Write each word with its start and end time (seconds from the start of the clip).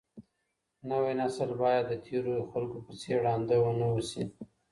نوی 0.89 1.13
نسل 1.21 1.49
باید 1.61 1.85
د 1.87 1.93
تېرو 2.05 2.35
خلګو 2.51 2.77
په 2.85 2.91
څېر 3.01 3.17
ړانده 3.25 3.55
ونه 3.59 3.85
اوسي. 3.93 4.23